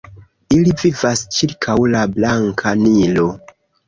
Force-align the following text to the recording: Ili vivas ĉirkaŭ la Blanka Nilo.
Ili 0.55 0.71
vivas 0.83 1.19
ĉirkaŭ 1.35 1.75
la 1.97 2.01
Blanka 2.15 2.73
Nilo. 2.81 3.27